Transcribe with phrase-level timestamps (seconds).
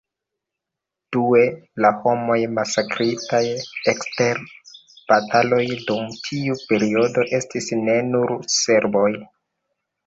[1.15, 1.41] Due,
[1.85, 3.43] la homoj masakritaj
[3.95, 4.43] ekster
[5.13, 9.11] bataloj dum tiu periodo estis ne nur serboj.